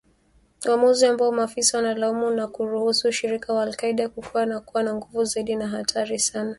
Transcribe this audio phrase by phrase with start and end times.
[0.69, 5.55] Uamuzi ambao maafisa wanalaumu kwa kuruhusu ushirika wa al-Qaida kukua na kuwa na nguvu zaidi
[5.55, 6.49] na hatari sana